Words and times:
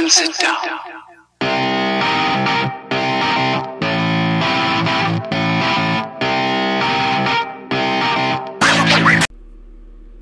and 0.00 0.10
sit 0.10 0.38
down. 0.38 0.56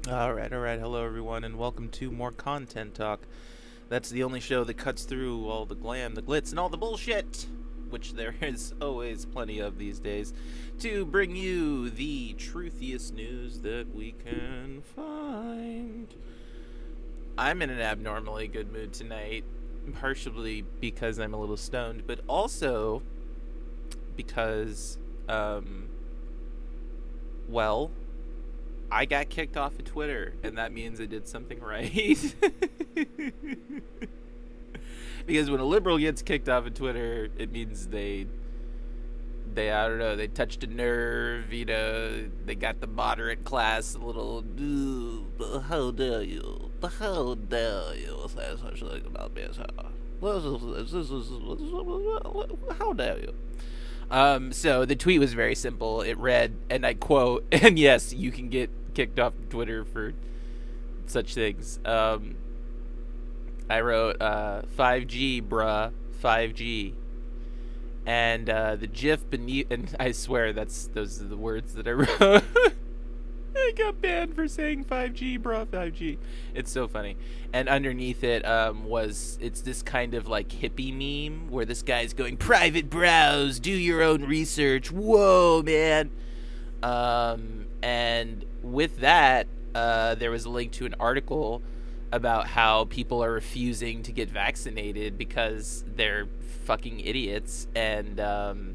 All 0.09 0.35
right, 0.35 0.53
all 0.53 0.59
right. 0.59 0.81
Hello, 0.81 1.05
everyone, 1.05 1.45
and 1.45 1.57
welcome 1.57 1.89
to 1.91 2.11
more 2.11 2.33
Content 2.33 2.97
Talk. 2.97 3.21
That's 3.89 4.11
the 4.11 4.25
only 4.25 4.41
show 4.41 4.65
that 4.65 4.75
cuts 4.75 5.05
through 5.05 5.49
all 5.49 5.65
the 5.65 5.77
glam, 5.77 6.17
the 6.17 6.23
glitz, 6.23 6.51
and 6.51 6.59
all 6.59 6.69
the 6.69 6.77
bullshit, 6.77 7.47
which 7.89 8.15
there 8.15 8.35
is 8.41 8.75
always 8.81 9.27
plenty 9.27 9.61
of 9.61 9.79
these 9.79 10.01
days, 10.01 10.33
to 10.81 11.05
bring 11.05 11.37
you 11.37 11.89
the 11.89 12.35
truthiest 12.35 13.15
news 13.15 13.61
that 13.61 13.95
we 13.95 14.13
can 14.27 14.83
find. 14.97 16.13
I'm 17.37 17.63
in 17.63 17.71
an 17.71 17.81
abnormally 17.81 18.49
good 18.49 18.73
mood 18.73 18.93
tonight, 18.93 19.45
partially 19.93 20.65
because 20.81 21.19
I'm 21.19 21.35
a 21.35 21.41
little 21.41 21.57
stoned, 21.57 22.05
but 22.07 22.21
also 22.29 23.03
because, 24.17 24.99
um, 25.29 25.89
well, 27.49 27.91
I 28.91 29.05
got 29.05 29.29
kicked 29.29 29.57
off 29.57 29.79
of 29.79 29.85
Twitter, 29.85 30.35
and 30.43 30.59
that 30.59 30.73
means 30.73 31.01
I 31.01 31.07
did 31.07 31.29
something 31.29 31.61
right. 31.61 32.35
because 35.27 35.51
when 35.51 35.61
a 35.61 35.65
liberal 35.65 35.99
gets 35.99 36.23
kicked 36.23 36.49
off 36.49 36.67
of 36.67 36.75
Twitter, 36.75 37.29
it 37.37 37.53
means 37.53 37.89
they, 37.89 38.27
they 39.59 39.71
I 39.73 39.89
don't 39.89 39.99
know, 39.99 40.15
they 40.15 40.29
touched 40.29 40.63
a 40.63 40.67
nerve. 40.69 41.53
You 41.53 41.65
know, 41.65 42.29
they 42.47 42.55
got 42.55 42.81
the 42.81 42.87
moderate 42.87 43.45
class 43.45 43.95
a 43.95 43.99
little. 43.99 44.45
"Ooh, 44.61 45.27
How 45.69 45.91
dare 45.91 46.23
you? 46.23 46.71
How 47.01 47.35
dare 47.35 47.95
you 47.97 48.27
say 48.35 48.55
such 48.63 48.81
thing 48.81 49.03
about 49.07 49.35
me? 49.35 49.43
this 49.43 49.59
is- 49.59 51.29
How 52.79 52.93
dare 52.93 53.19
you? 53.19 53.35
Um, 54.11 54.53
so 54.53 54.85
the 54.85 54.97
tweet 54.97 55.21
was 55.21 55.35
very 55.35 55.55
simple. 55.55 56.01
It 56.03 56.17
read, 56.19 56.57
and 56.71 56.87
I 56.87 56.95
quote, 56.95 57.45
and 57.53 57.79
yes, 57.79 58.13
you 58.13 58.31
can 58.31 58.49
get 58.49 58.71
kicked 58.95 59.19
off 59.19 59.35
Twitter 59.51 59.85
for 59.85 60.15
such 61.07 61.35
things. 61.35 61.79
Um, 61.85 62.37
I 63.69 63.81
wrote, 63.81 64.17
uh, 64.21 64.63
5G, 64.79 65.43
bruh, 65.43 65.93
5G. 66.23 66.95
And 68.09 68.49
uh, 68.49 68.77
the 68.77 68.87
GIF 68.87 69.29
beneath, 69.29 69.71
and 69.71 69.95
I 70.01 70.13
swear 70.13 70.55
that's 70.55 70.87
those 70.87 71.21
are 71.21 71.27
the 71.27 71.37
words 71.37 71.75
that 71.75 71.87
I 71.87 71.91
wrote. 71.91 72.43
I 73.55 73.73
got 73.77 74.01
banned 74.01 74.35
for 74.35 74.49
saying 74.49 74.87
5G, 74.87 75.43
bro. 75.43 75.67
5G. 75.67 76.17
It's 76.55 76.71
so 76.71 76.89
funny. 76.89 77.19
And 77.53 77.69
underneath 77.69 78.25
it 78.25 78.47
um, 78.47 78.85
was 78.85 79.37
it's 79.43 79.61
this 79.61 79.83
kind 79.83 80.15
of 80.15 80.27
like 80.27 80.49
hippie 80.49 80.91
meme 80.91 81.51
where 81.51 81.67
this 81.67 81.83
guy's 81.83 82.15
going 82.15 82.39
private 82.39 82.89
browse, 82.89 83.61
do 83.61 83.73
your 83.73 84.03
own 84.03 84.25
research. 84.25 84.91
Whoa, 84.91 85.63
man. 85.63 86.11
Um, 86.83 87.67
and 87.83 88.43
with 88.63 89.01
that, 89.01 89.49
uh, 89.75 90.15
there 90.15 90.31
was 90.31 90.47
a 90.47 90.51
link 90.51 90.73
to 90.73 90.87
an 90.87 90.95
article 90.99 91.61
about 92.11 92.47
how 92.47 92.87
people 92.87 93.23
are 93.23 93.33
refusing 93.33 94.03
to 94.05 94.13
get 94.13 94.31
vaccinated 94.31 95.19
because 95.19 95.85
they're 95.95 96.27
fucking 96.69 97.01
idiots 97.01 97.67
and 97.75 98.21
um, 98.21 98.75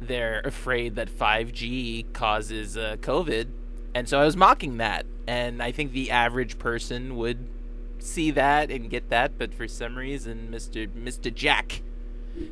they're 0.00 0.40
afraid 0.40 0.96
that 0.96 1.08
5G 1.08 2.12
causes 2.12 2.76
uh, 2.76 2.96
COVID. 3.00 3.46
And 3.94 4.08
so 4.08 4.20
I 4.20 4.24
was 4.24 4.36
mocking 4.36 4.78
that. 4.78 5.06
And 5.28 5.62
I 5.62 5.70
think 5.70 5.92
the 5.92 6.10
average 6.10 6.58
person 6.58 7.16
would 7.16 7.46
see 8.00 8.32
that 8.32 8.72
and 8.72 8.90
get 8.90 9.10
that, 9.10 9.38
but 9.38 9.54
for 9.54 9.68
some 9.68 9.96
reason, 9.96 10.48
Mr. 10.50 10.88
Mr. 10.88 11.32
Jack, 11.32 11.82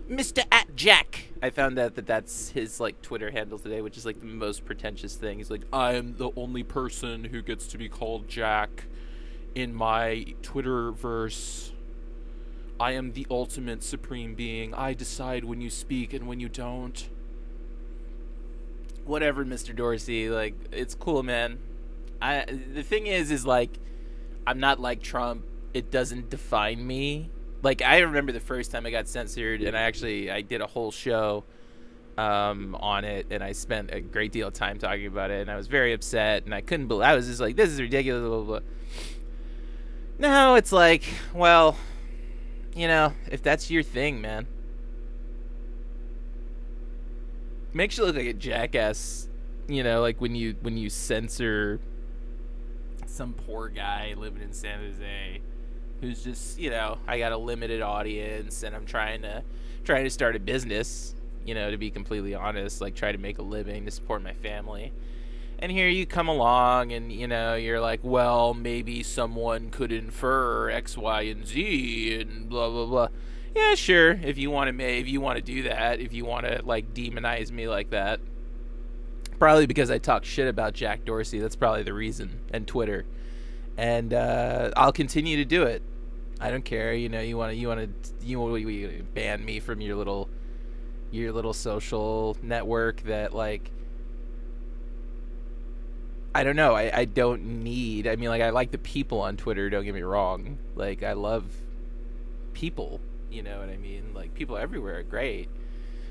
Mr. 0.09 0.45
at 0.53 0.77
Jack, 0.77 1.33
I 1.43 1.51
found 1.51 1.77
out 1.77 1.97
that 1.97 2.07
that's 2.07 2.51
his 2.51 2.79
like 2.79 3.03
Twitter 3.03 3.33
handle 3.33 3.59
today, 3.59 3.81
which 3.81 3.97
is 3.97 4.07
like 4.07 4.21
the 4.21 4.27
most 4.27 4.65
pretentious 4.65 5.17
thing. 5.17 5.39
He's 5.39 5.51
like, 5.51 5.63
I 5.73 5.95
am 5.95 6.17
the 6.19 6.31
only 6.37 6.63
person 6.63 7.25
who 7.25 7.43
gets 7.43 7.67
to 7.69 7.79
be 7.79 7.89
called 7.89 8.29
Jack 8.29 8.85
in 9.57 9.75
my 9.75 10.35
Twitter 10.43 10.93
verse. 10.93 11.73
I 12.79 12.93
am 12.93 13.13
the 13.13 13.27
ultimate 13.31 13.83
supreme 13.83 14.35
being. 14.35 14.75
I 14.75 14.95
decide 14.95 15.45
when 15.45 15.61
you 15.61 15.71
speak 15.71 16.13
and 16.13 16.27
when 16.27 16.41
you 16.41 16.49
don't. 16.49 17.09
Whatever, 19.05 19.45
Mr. 19.45 19.75
Dorsey. 19.75 20.29
Like, 20.29 20.55
it's 20.73 20.95
cool, 20.95 21.23
man. 21.23 21.59
I 22.21 22.45
the 22.45 22.83
thing 22.83 23.07
is, 23.07 23.31
is 23.31 23.47
like, 23.47 23.79
I'm 24.47 24.61
not 24.61 24.81
like 24.81 25.03
Trump. 25.03 25.45
It 25.75 25.91
doesn't 25.91 26.31
define 26.31 26.87
me. 26.87 27.31
Like, 27.63 27.83
I 27.83 27.99
remember 27.99 28.33
the 28.33 28.41
first 28.41 28.71
time 28.71 28.87
I 28.87 28.91
got 28.91 29.09
censored, 29.09 29.63
and 29.63 29.77
I 29.77 29.83
actually 29.83 30.31
I 30.31 30.43
did 30.43 30.61
a 30.61 30.67
whole 30.67 30.91
show 30.91 31.45
um, 32.19 32.75
on 32.77 33.05
it, 33.05 33.27
and 33.31 33.43
I 33.43 33.53
spent 33.53 33.91
a 33.93 34.01
great 34.01 34.33
deal 34.33 34.49
of 34.49 34.55
time 34.55 34.79
talking 34.79 35.07
about 35.07 35.31
it, 35.31 35.41
and 35.41 35.51
I 35.51 35.57
was 35.57 35.67
very 35.67 35.93
upset, 35.93 36.45
and 36.45 36.55
I 36.55 36.61
couldn't 36.61 36.89
believe. 36.89 37.07
I 37.07 37.15
was 37.15 37.27
just 37.27 37.41
like, 37.41 37.57
this 37.57 37.71
is 37.71 37.81
ridiculous. 37.81 38.21
Blah, 38.21 38.41
blah, 38.41 38.61
blah. 38.61 38.69
Now 40.19 40.55
it's 40.55 40.73
like, 40.73 41.05
well, 41.35 41.77
you 42.77 42.87
know, 42.87 43.15
if 43.31 43.43
that's 43.43 43.71
your 43.71 43.83
thing, 43.83 44.21
man, 44.21 44.47
makes 47.73 47.97
you 47.97 48.05
look 48.05 48.17
like 48.17 48.27
a 48.27 48.35
jackass. 48.35 49.29
You 49.67 49.83
know, 49.83 50.01
like 50.03 50.21
when 50.21 50.37
you 50.37 50.55
when 50.61 50.77
you 50.77 50.91
censor 50.91 51.81
some 53.07 53.33
poor 53.33 53.69
guy 53.69 54.15
living 54.17 54.43
in 54.43 54.53
San 54.53 54.79
Jose 54.81 55.41
who's 56.01 56.23
just, 56.23 56.59
you 56.59 56.69
know, 56.69 56.99
I 57.09 57.19
got 57.19 57.33
a 57.33 57.37
limited 57.39 57.81
audience 57.81 58.63
and 58.63 58.77
I'm 58.77 58.85
trying 58.85 59.23
to 59.23 59.43
trying 59.85 60.05
to 60.05 60.11
start 60.11 60.37
a 60.37 60.39
business, 60.39 61.15
you 61.45 61.55
know, 61.55 61.71
to 61.71 61.79
be 61.79 61.91
completely 61.91 62.35
honest, 62.35 62.81
like 62.83 62.95
try 62.95 63.11
to 63.11 63.19
make 63.19 63.39
a 63.39 63.43
living 63.43 63.87
to 63.87 63.91
support 63.91 64.23
my 64.23 64.35
family. 64.35 64.93
And 65.59 65.73
here 65.73 65.89
you 65.89 66.05
come 66.05 66.29
along 66.29 66.93
and 66.93 67.11
you 67.11 67.27
know, 67.27 67.55
you're 67.55 67.81
like, 67.81 68.01
well, 68.03 68.53
maybe 68.53 69.03
someone 69.03 69.71
could 69.71 69.91
infer 69.91 70.69
X, 70.69 70.99
Y, 70.99 71.23
and 71.23 71.47
Z 71.47 72.21
and 72.21 72.49
blah 72.49 72.69
blah 72.69 72.87
blah. 72.87 73.09
Yeah, 73.55 73.75
sure. 73.75 74.13
If 74.23 74.37
you 74.37 74.51
want 74.51 74.77
to, 74.77 74.85
if 74.85 75.09
you 75.09 75.23
want 75.23 75.37
to 75.37 75.43
do 75.43 75.63
that, 75.63 75.99
if 75.99 76.13
you 76.13 76.27
want 76.27 76.45
to 76.45 76.61
like 76.63 76.93
demonize 76.93 77.51
me 77.51 77.69
like 77.69 77.89
that, 77.91 78.21
probably 79.39 79.67
because 79.67 79.91
I 79.91 79.97
talk 79.97 80.27
shit 80.27 80.47
about 80.47 80.75
Jack 80.75 81.07
Dorsey. 81.07 81.39
That's 81.39 81.57
probably 81.57 81.83
the 81.83 81.95
reason. 81.95 82.41
And 82.51 82.67
Twitter, 82.67 83.07
and 83.79 84.13
uh, 84.13 84.73
I'll 84.77 84.93
continue 84.93 85.39
to 85.39 85.47
do 85.47 85.63
it. 85.63 85.83
I 86.39 86.51
don't 86.51 86.67
care. 86.67 86.93
You 86.93 87.09
know, 87.09 87.21
you 87.21 87.39
want 87.39 87.53
to, 87.53 87.57
you 87.57 87.69
want 87.69 87.81
to, 87.81 88.27
you 88.27 88.39
want 88.39 88.63
to 88.63 89.03
ban 89.15 89.43
me 89.43 89.59
from 89.61 89.81
your 89.81 89.97
little, 89.97 90.29
your 91.11 91.33
little 91.33 91.55
social 91.55 92.37
network 92.43 93.01
that 93.05 93.33
like. 93.33 93.71
I 96.37 96.45
don't 96.45 96.57
know. 96.57 96.75
I, 96.75 96.91
I 96.95 97.05
don't 97.07 97.65
need. 97.65 98.07
I 98.07 98.17
mean, 98.17 98.29
like, 98.29 98.43
I 98.43 98.51
like 98.51 98.71
the 98.71 98.79
people 98.79 99.21
on 99.23 99.39
Twitter. 99.39 99.71
Don't 99.71 99.85
get 99.85 99.95
me 99.95 100.03
wrong. 100.03 100.59
Like, 100.75 101.03
I 101.03 101.15
love 101.15 101.45
people. 102.53 103.01
You 103.31 103.43
know 103.43 103.59
what 103.59 103.71
I 103.71 103.79
mean? 103.79 104.13
Like, 104.15 104.35
people 104.35 104.59
everywhere 104.59 104.99
are 104.99 105.03
great. 105.03 105.49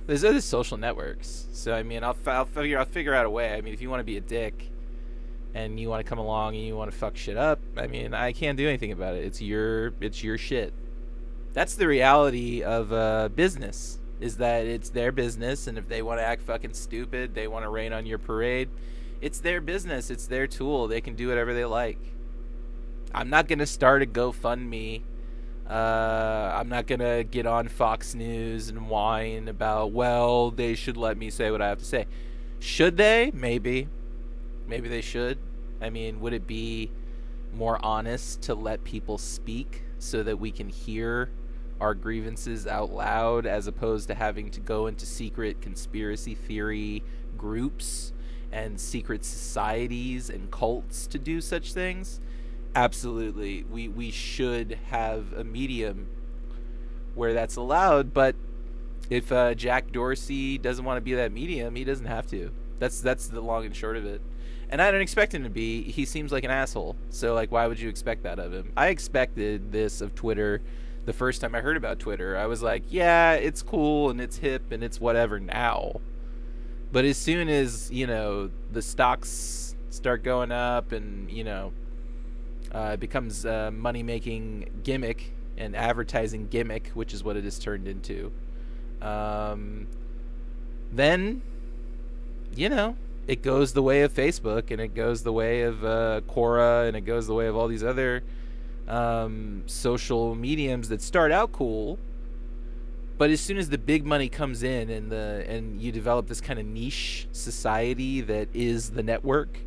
There's 0.08 0.24
other 0.24 0.42
social 0.42 0.78
networks. 0.78 1.48
So 1.54 1.74
I 1.74 1.84
mean, 1.84 2.04
I'll, 2.04 2.18
I'll 2.26 2.46
figure 2.46 2.80
I'll 2.80 2.86
figure 2.86 3.14
out 3.14 3.26
a 3.26 3.30
way. 3.30 3.54
I 3.54 3.62
mean, 3.62 3.74
if 3.74 3.82
you 3.82 3.90
want 3.90 4.00
to 4.00 4.04
be 4.04 4.18
a 4.18 4.22
dick 4.22 4.72
and 5.54 5.80
you 5.80 5.90
want 5.90 6.04
to 6.04 6.10
come 6.10 6.20
along 6.20 6.56
and 6.56 6.66
you 6.66 6.76
want 6.76 6.92
to 6.92 6.98
fuck 6.98 7.18
shit 7.18 7.38
up, 7.38 7.60
I 7.78 7.88
mean, 7.88 8.14
I 8.14 8.32
can't 8.32 8.58
do 8.58 8.68
anything 8.68 8.92
about 8.92 9.16
it. 9.16 9.26
It's 9.26 9.42
your 9.42 9.94
it's 10.02 10.24
your 10.24 10.38
shit. 10.38 10.74
That's 11.54 11.76
the 11.76 11.88
reality 11.88 12.64
of 12.64 12.92
uh, 12.92 13.30
business. 13.30 14.00
Is 14.20 14.38
that 14.38 14.66
it's 14.66 14.90
their 14.90 15.12
business, 15.12 15.68
and 15.68 15.78
if 15.78 15.90
they 15.90 16.02
want 16.02 16.20
to 16.20 16.24
act 16.24 16.42
fucking 16.44 16.74
stupid, 16.74 17.36
they 17.36 17.48
want 17.48 17.66
to 17.66 17.70
rain 17.70 17.92
on 17.92 18.06
your 18.06 18.18
parade. 18.18 18.70
It's 19.22 19.40
their 19.40 19.62
business. 19.62 20.10
It's 20.10 20.28
their 20.28 20.48
tool. 20.48 20.88
They 20.88 21.02
can 21.02 21.16
do 21.16 21.28
whatever 21.30 21.54
they 21.54 21.66
like. 21.66 22.00
I'm 23.14 23.30
not 23.30 23.48
gonna 23.48 23.66
start 23.66 24.04
a 24.04 24.06
GoFundMe 24.06 25.02
uh, 25.70 26.54
I'm 26.56 26.70
not 26.70 26.86
gonna 26.86 27.24
get 27.24 27.48
on 27.48 27.68
Fox 27.68 28.14
News 28.14 28.70
and 28.70 28.88
whine 28.88 29.48
about, 29.48 29.92
well, 29.92 30.52
they 30.52 30.76
should 30.76 30.96
let 30.96 31.18
me 31.18 31.30
say 31.30 31.50
what 31.50 31.62
I 31.62 31.70
have 31.70 31.80
to 31.80 31.86
say. 31.86 32.06
Should 32.60 32.98
they? 32.98 33.32
Maybe. 33.34 33.88
Maybe 34.68 34.90
they 34.90 35.02
should. 35.02 35.40
I 35.82 35.90
mean, 35.90 36.20
would 36.20 36.34
it 36.34 36.46
be 36.46 36.92
more 37.54 37.84
honest 37.84 38.42
to 38.44 38.54
let 38.54 38.84
people 38.84 39.18
speak 39.18 39.84
so 39.98 40.22
that 40.24 40.40
we 40.40 40.52
can 40.52 40.70
hear 40.70 41.32
our 41.80 41.96
grievances 41.96 42.68
out 42.68 42.92
loud 42.92 43.46
as 43.46 43.68
opposed 43.68 44.08
to 44.08 44.14
having 44.14 44.52
to 44.52 44.60
go 44.60 44.88
into 44.88 45.06
secret 45.06 45.62
conspiracy 45.62 46.36
theory 46.36 47.04
groups 47.38 48.14
and 48.56 48.80
secret 48.80 49.26
societies 49.26 50.30
and 50.30 50.50
cults 50.50 51.08
to 51.08 51.20
do 51.20 51.42
such 51.42 51.74
things? 51.74 52.20
absolutely 52.76 53.64
we 53.72 53.88
we 53.88 54.12
should 54.12 54.78
have 54.90 55.32
a 55.32 55.46
medium 55.46 56.08
where 57.14 57.34
that's 57.34 57.56
allowed 57.56 58.14
but 58.14 58.36
if 59.10 59.32
uh, 59.32 59.54
Jack 59.54 59.94
Dorsey 59.94 60.58
doesn't 60.58 60.84
want 60.84 60.98
to 60.98 61.02
be 61.02 61.14
that 61.14 61.32
medium 61.32 61.76
he 61.78 61.86
doesn't 61.86 62.08
have 62.08 62.28
to 62.28 62.52
that's 62.78 63.00
that's 63.00 63.28
the 63.28 63.40
long 63.40 63.66
and 63.66 63.74
short 63.74 63.96
of 63.96 64.06
it 64.06 64.20
and 64.70 64.82
I 64.82 64.92
don't 64.92 65.00
expect 65.00 65.34
him 65.34 65.44
to 65.44 65.50
be 65.50 65.84
he 65.84 66.04
seems 66.04 66.34
like 66.34 66.44
an 66.44 66.52
asshole 66.52 66.98
so 67.10 67.34
like 67.34 67.50
why 67.50 67.66
would 67.66 67.80
you 67.80 67.88
expect 67.88 68.24
that 68.24 68.40
of 68.40 68.52
him 68.52 68.74
I 68.76 68.90
expected 68.90 69.72
this 69.72 70.02
of 70.02 70.14
Twitter 70.14 70.62
the 71.06 71.14
first 71.14 71.42
time 71.42 71.56
I 71.56 71.62
heard 71.62 71.78
about 71.78 72.00
Twitter. 72.00 72.36
I 72.36 72.48
was 72.48 72.62
like, 72.62 72.84
yeah, 72.90 73.34
it's 73.34 73.62
cool 73.62 74.10
and 74.10 74.20
it's 74.20 74.38
hip 74.38 74.72
and 74.72 74.84
it's 74.84 75.00
whatever 75.00 75.40
now. 75.40 76.02
But 76.92 77.06
as 77.06 77.18
soon 77.18 77.50
as, 77.50 77.92
you 77.92 78.08
know, 78.08 78.50
the 78.72 78.82
stocks 78.82 79.76
start 79.90 80.24
going 80.24 80.52
up 80.52 80.92
and, 80.92 81.30
you 81.30 81.44
know, 81.44 81.74
uh, 82.74 82.92
it 82.94 83.00
becomes 83.00 83.46
a 83.46 83.72
money 83.72 84.04
making 84.04 84.70
gimmick 84.84 85.34
and 85.58 85.76
advertising 85.76 86.48
gimmick, 86.48 86.90
which 86.94 87.14
is 87.14 87.24
what 87.24 87.36
it 87.36 87.44
has 87.44 87.58
turned 87.60 87.88
into. 87.88 88.32
Um, 89.02 89.88
then, 90.92 91.42
you 92.56 92.70
know, 92.70 92.96
it 93.28 93.42
goes 93.42 93.74
the 93.74 93.82
way 93.82 94.02
of 94.02 94.14
Facebook 94.14 94.72
and 94.72 94.80
it 94.80 94.94
goes 94.94 95.24
the 95.24 95.34
way 95.34 95.62
of 95.64 95.84
uh, 95.84 96.22
Quora 96.28 96.88
and 96.88 96.96
it 96.96 97.02
goes 97.02 97.28
the 97.28 97.34
way 97.34 97.48
of 97.48 97.56
all 97.56 97.68
these 97.68 97.84
other 97.84 98.24
um, 98.88 99.64
social 99.66 100.36
mediums 100.36 100.90
that 100.90 101.02
start 101.02 101.32
out 101.32 101.52
cool, 101.52 101.98
but 103.18 103.30
as 103.30 103.40
soon 103.40 103.58
as 103.58 103.70
the 103.70 103.78
big 103.78 104.06
money 104.06 104.30
comes 104.30 104.64
in 104.64 104.90
and 104.90 105.12
the 105.12 105.46
and 105.48 105.82
you 105.82 105.92
develop 105.92 106.28
this 106.28 106.42
kind 106.42 106.60
of 106.60 106.66
niche 106.66 107.28
society 107.32 108.22
that 108.22 108.50
is 108.54 108.92
the 108.92 109.04
network, 109.04 109.60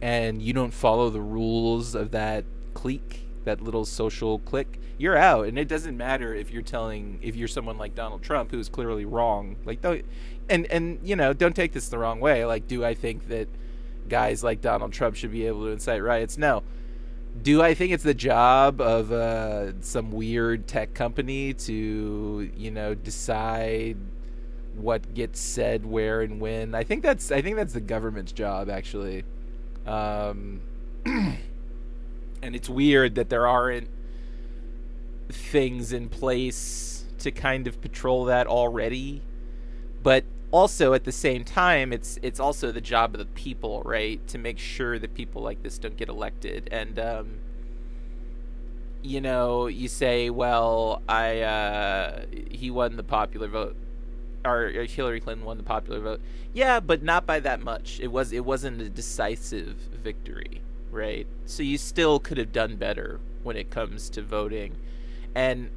and 0.00 0.42
you 0.42 0.52
don't 0.52 0.74
follow 0.74 1.10
the 1.10 1.20
rules 1.20 1.94
of 1.94 2.10
that 2.10 2.44
clique, 2.74 3.22
that 3.44 3.60
little 3.60 3.84
social 3.84 4.40
clique, 4.40 4.80
you're 4.98 5.16
out. 5.16 5.46
And 5.46 5.58
it 5.58 5.68
doesn't 5.68 5.96
matter 5.96 6.34
if 6.34 6.50
you're 6.50 6.62
telling 6.62 7.18
if 7.22 7.36
you're 7.36 7.48
someone 7.48 7.78
like 7.78 7.94
Donald 7.94 8.22
Trump 8.22 8.50
who's 8.50 8.68
clearly 8.68 9.04
wrong. 9.04 9.56
Like 9.64 9.80
don't 9.80 10.04
and 10.48 10.66
and 10.66 10.98
you 11.04 11.16
know 11.16 11.32
don't 11.32 11.54
take 11.54 11.72
this 11.72 11.88
the 11.88 11.98
wrong 11.98 12.20
way. 12.20 12.44
Like 12.44 12.66
do 12.66 12.84
I 12.84 12.94
think 12.94 13.28
that 13.28 13.48
guys 14.08 14.42
like 14.42 14.60
Donald 14.60 14.92
Trump 14.92 15.14
should 15.14 15.30
be 15.30 15.46
able 15.46 15.64
to 15.66 15.70
incite 15.70 16.02
riots? 16.02 16.36
No 16.36 16.62
do 17.40 17.62
I 17.62 17.74
think 17.74 17.92
it's 17.92 18.04
the 18.04 18.14
job 18.14 18.80
of 18.80 19.10
uh, 19.10 19.80
some 19.80 20.12
weird 20.12 20.66
tech 20.66 20.92
company 20.92 21.54
to, 21.54 22.50
you 22.54 22.70
know, 22.70 22.94
decide 22.94 23.96
what 24.74 25.14
gets 25.14 25.40
said 25.40 25.86
where 25.86 26.20
and 26.20 26.40
when? 26.40 26.74
I 26.74 26.84
think 26.84 27.02
that's 27.02 27.32
I 27.32 27.40
think 27.40 27.56
that's 27.56 27.72
the 27.72 27.80
government's 27.80 28.32
job 28.32 28.68
actually. 28.68 29.24
Um, 29.86 30.60
and 31.06 31.38
it's 32.42 32.68
weird 32.68 33.14
that 33.14 33.30
there 33.30 33.46
aren't 33.46 33.88
things 35.30 35.92
in 35.92 36.08
place 36.08 37.04
to 37.18 37.30
kind 37.30 37.66
of 37.66 37.80
patrol 37.80 38.26
that 38.26 38.46
already. 38.46 39.22
But 40.02 40.24
also 40.52 40.92
at 40.92 41.04
the 41.04 41.12
same 41.12 41.44
time 41.44 41.92
it's 41.92 42.18
it's 42.22 42.38
also 42.38 42.70
the 42.70 42.80
job 42.80 43.14
of 43.14 43.18
the 43.18 43.26
people 43.26 43.82
right? 43.84 44.24
To 44.28 44.38
make 44.38 44.58
sure 44.58 44.98
that 44.98 45.14
people 45.14 45.42
like 45.42 45.62
this 45.62 45.78
don't 45.78 45.96
get 45.96 46.08
elected. 46.08 46.68
And 46.70 46.98
um, 46.98 47.38
you 49.02 49.20
know 49.20 49.66
you 49.66 49.88
say 49.88 50.30
well 50.30 51.02
i 51.08 51.40
uh, 51.40 52.24
he 52.50 52.70
won 52.70 52.94
the 52.94 53.02
popular 53.02 53.48
vote 53.48 53.74
or 54.44 54.68
hillary 54.68 55.18
clinton 55.18 55.44
won 55.44 55.56
the 55.56 55.64
popular 55.64 56.00
vote. 56.00 56.20
Yeah 56.52 56.78
but 56.80 57.02
not 57.02 57.26
by 57.26 57.40
that 57.40 57.60
much. 57.60 57.98
It 58.00 58.08
was 58.08 58.32
it 58.32 58.44
wasn't 58.44 58.80
a 58.80 58.88
decisive 58.88 59.76
victory 60.04 60.60
right? 60.92 61.26
So 61.46 61.62
you 61.62 61.78
still 61.78 62.20
could 62.20 62.36
have 62.38 62.52
done 62.52 62.76
better 62.76 63.18
when 63.42 63.56
it 63.56 63.70
comes 63.70 64.10
to 64.10 64.22
voting. 64.22 64.76
And 65.34 65.70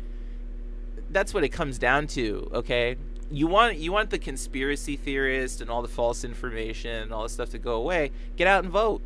that's 1.09 1.33
what 1.33 1.43
it 1.45 1.49
comes 1.49 1.79
down 1.79 2.07
to 2.07 2.49
okay 2.53 2.97
you 3.31 3.47
want 3.47 3.77
you 3.77 3.91
want 3.91 4.09
the 4.09 4.19
conspiracy 4.19 4.95
theorist 4.95 5.61
and 5.61 5.69
all 5.69 5.81
the 5.81 5.87
false 5.87 6.23
information 6.23 7.03
and 7.03 7.13
all 7.13 7.23
this 7.23 7.33
stuff 7.33 7.49
to 7.49 7.57
go 7.57 7.75
away. 7.75 8.11
Get 8.35 8.47
out 8.47 8.63
and 8.63 8.71
vote. 8.71 9.01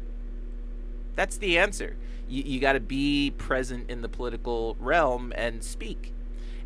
That's 1.15 1.37
the 1.37 1.57
answer. 1.57 1.95
You 2.27 2.43
you 2.43 2.59
got 2.59 2.73
to 2.73 2.79
be 2.79 3.31
present 3.37 3.89
in 3.89 4.01
the 4.01 4.09
political 4.09 4.75
realm 4.79 5.33
and 5.35 5.63
speak, 5.63 6.13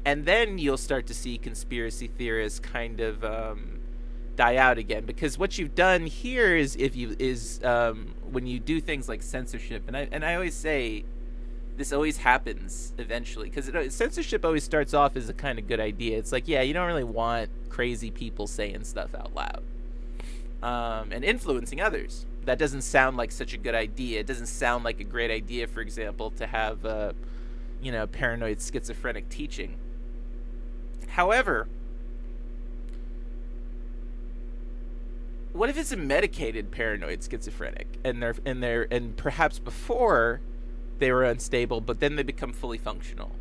and 0.03 0.25
then 0.25 0.57
you'll 0.57 0.77
start 0.77 1.07
to 1.07 1.13
see 1.13 1.37
conspiracy 1.37 2.07
theorists 2.07 2.59
kind 2.59 2.99
of 2.99 3.23
um, 3.23 3.79
die 4.35 4.57
out 4.57 4.77
again. 4.77 5.05
Because 5.05 5.37
what 5.37 5.57
you've 5.57 5.75
done 5.75 6.05
here 6.05 6.55
is 6.55 6.75
if 6.75 6.95
you 6.95 7.15
is 7.19 7.63
um, 7.63 8.13
when 8.31 8.47
you 8.47 8.59
do 8.59 8.81
things 8.81 9.07
like 9.07 9.21
censorship, 9.21 9.83
and 9.87 9.95
I 9.95 10.07
and 10.11 10.25
I 10.25 10.33
always 10.35 10.55
say 10.55 11.05
this 11.75 11.91
always 11.91 12.17
happens 12.17 12.93
eventually 12.97 13.49
because 13.49 13.93
censorship 13.93 14.45
always 14.45 14.63
starts 14.63 14.93
off 14.93 15.15
as 15.15 15.29
a 15.29 15.33
kind 15.33 15.57
of 15.57 15.67
good 15.67 15.79
idea. 15.79 16.17
It's 16.17 16.31
like, 16.31 16.47
yeah, 16.47 16.61
you 16.61 16.73
don't 16.73 16.87
really 16.87 17.03
want 17.03 17.49
crazy 17.69 18.11
people 18.11 18.45
saying 18.45 18.83
stuff 18.83 19.15
out 19.15 19.33
loud 19.33 19.63
um, 20.61 21.11
and 21.11 21.23
influencing 21.23 21.81
others. 21.81 22.25
That 22.45 22.59
doesn't 22.59 22.81
sound 22.81 23.17
like 23.17 23.31
such 23.31 23.53
a 23.53 23.57
good 23.57 23.75
idea. 23.75 24.19
It 24.19 24.27
doesn't 24.27 24.47
sound 24.47 24.83
like 24.83 24.99
a 24.99 25.03
great 25.03 25.31
idea, 25.31 25.67
for 25.67 25.81
example, 25.81 26.31
to 26.31 26.45
have, 26.45 26.85
uh, 26.85 27.13
you 27.81 27.91
know, 27.91 28.05
paranoid 28.05 28.61
schizophrenic 28.61 29.29
teaching. 29.29 29.77
However, 31.09 31.67
what 35.53 35.69
if 35.69 35.77
it's 35.77 35.91
a 35.91 35.97
medicated 35.97 36.71
paranoid 36.71 37.23
schizophrenic 37.23 37.99
and 38.03 38.21
they're 38.21 38.35
and 38.43 38.63
they're 38.63 38.87
and 38.89 39.15
perhaps 39.15 39.59
before 39.59 40.41
they 40.99 41.11
were 41.11 41.23
unstable, 41.23 41.81
but 41.81 41.99
then 41.99 42.15
they 42.15 42.23
become 42.23 42.53
fully 42.53 42.77
functional. 42.77 43.31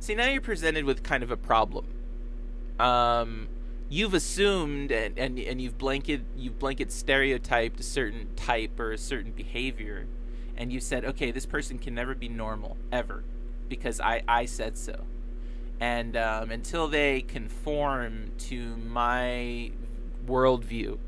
See, 0.00 0.14
now 0.14 0.28
you're 0.28 0.40
presented 0.40 0.84
with 0.84 1.02
kind 1.02 1.22
of 1.22 1.30
a 1.30 1.36
problem. 1.36 1.86
Um, 2.78 3.48
you've 3.88 4.14
assumed 4.14 4.90
and, 4.90 5.18
and, 5.18 5.38
and 5.38 5.60
you've 5.60 5.78
blanket 5.78 6.22
you've 6.36 6.58
blanket 6.58 6.92
stereotyped 6.92 7.80
a 7.80 7.82
certain 7.82 8.28
type 8.36 8.78
or 8.78 8.92
a 8.92 8.98
certain 8.98 9.32
behavior, 9.32 10.06
and 10.56 10.72
you 10.72 10.80
said, 10.80 11.04
okay, 11.04 11.30
this 11.30 11.46
person 11.46 11.78
can 11.78 11.94
never 11.94 12.14
be 12.14 12.28
normal 12.28 12.76
ever, 12.92 13.24
because 13.68 14.00
I 14.00 14.22
I 14.28 14.44
said 14.46 14.76
so, 14.76 15.04
and 15.80 16.16
um, 16.16 16.50
until 16.50 16.88
they 16.88 17.22
conform 17.22 18.32
to 18.38 18.76
my 18.76 19.70
worldview, 20.26 20.98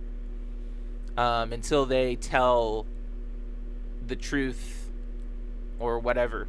um, 1.17 1.53
until 1.53 1.85
they 1.85 2.17
tell 2.17 2.87
the 4.07 4.17
truth 4.17 4.88
or 5.79 5.99
whatever. 5.99 6.49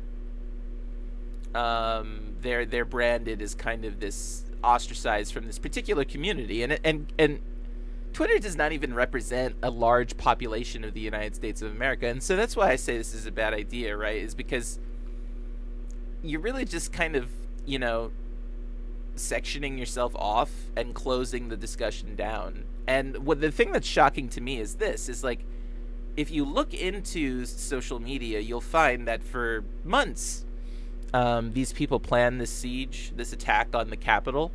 Um, 1.55 2.35
they're 2.41 2.65
they're 2.65 2.85
branded 2.85 3.41
as 3.41 3.55
kind 3.55 3.85
of 3.85 3.99
this 3.99 4.43
ostracized 4.63 5.33
from 5.33 5.47
this 5.47 5.59
particular 5.59 6.05
community, 6.05 6.63
and 6.63 6.79
and 6.83 7.11
and 7.17 7.39
Twitter 8.13 8.37
does 8.39 8.55
not 8.55 8.71
even 8.71 8.93
represent 8.93 9.55
a 9.63 9.69
large 9.69 10.17
population 10.17 10.83
of 10.83 10.93
the 10.93 10.99
United 10.99 11.35
States 11.35 11.61
of 11.61 11.71
America, 11.71 12.07
and 12.07 12.21
so 12.21 12.35
that's 12.35 12.55
why 12.55 12.71
I 12.71 12.75
say 12.75 12.97
this 12.97 13.13
is 13.13 13.25
a 13.25 13.31
bad 13.31 13.53
idea, 13.53 13.95
right? 13.95 14.17
Is 14.17 14.35
because 14.35 14.79
you're 16.21 16.41
really 16.41 16.65
just 16.65 16.91
kind 16.91 17.15
of 17.15 17.29
you 17.65 17.79
know 17.79 18.11
sectioning 19.15 19.77
yourself 19.77 20.15
off 20.15 20.51
and 20.75 20.93
closing 20.93 21.49
the 21.49 21.57
discussion 21.57 22.15
down. 22.15 22.63
And 22.87 23.25
what 23.25 23.41
the 23.41 23.51
thing 23.51 23.71
that's 23.71 23.87
shocking 23.87 24.29
to 24.29 24.41
me 24.41 24.59
is 24.59 24.75
this: 24.75 25.09
is 25.09 25.23
like 25.23 25.45
if 26.19 26.29
you 26.29 26.43
look 26.43 26.73
into 26.73 27.45
social 27.45 27.97
media, 27.97 28.41
you'll 28.41 28.59
find 28.59 29.07
that 29.07 29.23
for 29.23 29.63
months, 29.85 30.43
um, 31.13 31.53
these 31.53 31.71
people 31.71 31.97
plan 31.97 32.39
this 32.39 32.51
siege, 32.51 33.13
this 33.15 33.31
attack 33.31 33.69
on 33.73 33.89
the 33.89 33.95
Capitol. 33.95 34.51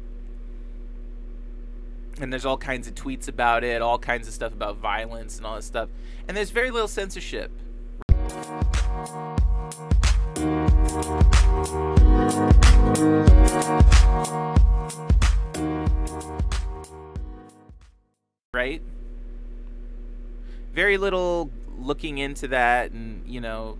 And 2.21 2.30
there's 2.30 2.44
all 2.44 2.59
kinds 2.59 2.87
of 2.87 2.94
tweets 2.94 3.28
about 3.28 3.64
it, 3.64 3.80
all 3.80 3.99
kinds 3.99 4.28
of 4.28 4.35
stuff 4.35 4.52
about 4.52 4.76
violence 4.76 5.38
and 5.38 5.47
all 5.47 5.56
this 5.56 5.64
stuff. 5.64 5.88
And 6.28 6.37
there's 6.37 6.50
very 6.50 6.71
little 6.71 6.87
censorship. 6.87 7.50
Right? 18.52 18.83
Very 20.75 20.99
little 20.99 21.50
looking 21.78 22.19
into 22.19 22.49
that 22.49 22.93
and 22.93 23.23
you 23.26 23.40
know 23.40 23.78